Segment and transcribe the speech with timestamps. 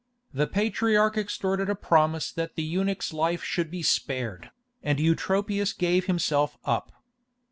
[0.33, 4.49] The patriarch extorted a promise that the eunuch's life should be spared,
[4.81, 6.91] and Eutropius gave himself up.